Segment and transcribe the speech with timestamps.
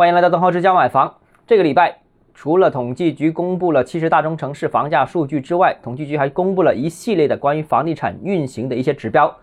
[0.00, 1.14] 欢迎来到东浩之家买房。
[1.46, 1.98] 这个礼拜，
[2.32, 9.36] 除了统计局公布了七十大中城市房价数据之外，统计局还公布了一系列的关于房地产运行的一些指标。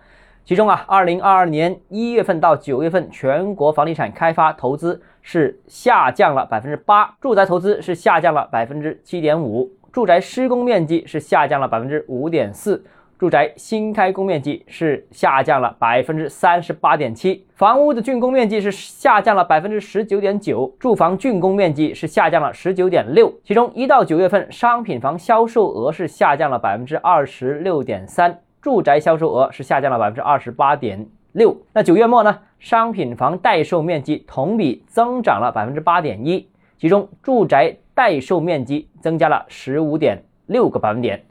[0.44, 12.84] 其中啊，二零二二年一月份到九月份，全国房地产开发投资是下降了百分之八，住宅投资是下降了百分之七点五，住宅施工面积是下降了百分之五点四。
[13.18, 23.34] 住宅新开工面积是下降了百分之三十八点七，房屋的竣工面积是下降了百分之十九点九，住房竣工面积是下降了十九点六。
[23.44, 31.58] 其中一到九月份，商品房销售额是下降了百分之二十六点三，住宅销售额是下降了百分之二十八点六。
[31.74, 36.48] 那九月末呢，商品房待售面积同比增长了百分之八点一，
[36.78, 41.24] 其中住宅待售面积增加了十五点六个百分点。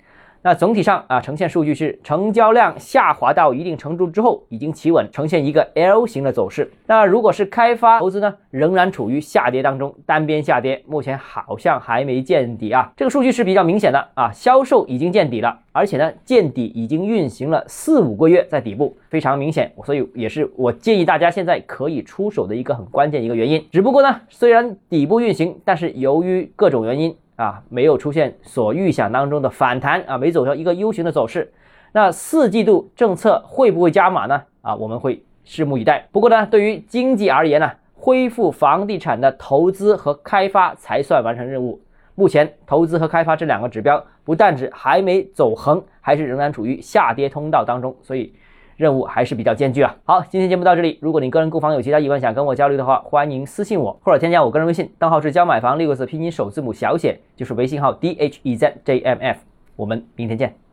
[0.43, 6.71] 那总体上啊，呈现数据是成交量下滑到一定程度之后，已经企稳，呈现一个 L 型的走势。
[6.87, 12.93] 那如果是开发投资呢，仍然处于下跌当中，单边下跌，目前好像还没见底啊。
[12.97, 23.67] 这个数据是比较明显的啊，销售已经见底了，而且呢，见底已经运行了四五个月，在底部非常明显，所以也是我建议大家现在可以出手的一个很关键一个原因。
[23.73, 27.17] 只不过呢，虽然底部运行，但是由于各种原因。
[27.37, 31.53] 啊，没有出现所预想当中的反弹啊，没走上一个 U 型的走势。
[31.93, 34.43] 那四季度政策会不会加码呢？
[34.63, 36.07] 啊，我们会拭目以待。
[36.11, 41.81] 不过呢，对于经济而言呢，恢复房地产的投资和开发才算完成任务。
[42.15, 48.35] 目前投资和开发这两个指标不但只还没走横，还是仍然处于下跌通道当中，所以。
[48.77, 49.97] 任务还是比较艰巨啊！
[50.05, 50.99] 好，今天节目到这里。
[51.01, 59.39] 如果你个人购房有其他疑问想跟我交流的话，欢迎私信我或者添加我个人微信，账号是教买房六个字拼音首字母小写，就是微信号 d h e z j m f。
[59.77, 60.66] 我们明天见。